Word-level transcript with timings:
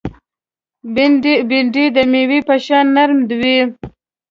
بېنډۍ 1.49 1.85
د 1.95 1.97
مېوې 2.11 2.39
په 2.47 2.55
شان 2.65 2.85
نرم 2.95 3.19
وي 3.41 3.57